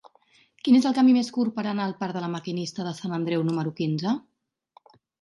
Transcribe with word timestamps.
Quin 0.67 0.77
és 0.77 0.87
el 0.89 0.95
camí 0.99 1.13
més 1.17 1.29
curt 1.35 1.53
per 1.59 1.67
anar 1.73 1.87
al 1.87 1.95
parc 2.01 2.17
de 2.17 2.25
La 2.25 2.31
Maquinista 2.39 2.89
de 2.91 2.97
Sant 3.03 3.17
Andreu 3.21 3.49
número 3.53 3.79
quinze? 3.85 4.19